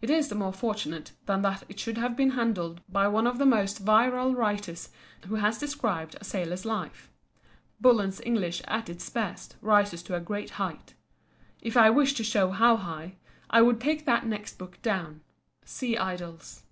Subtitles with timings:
[0.00, 3.38] It is the more fortunate then that it should have been handled by one of
[3.38, 4.88] the most virile writers
[5.28, 7.12] who has described a sailor's life.
[7.80, 10.94] Bullen's English at its best rises to a great height.
[11.60, 13.18] If I wished to show how high,
[13.50, 15.20] I would take that next book down,
[15.64, 16.64] "Sea Idylls."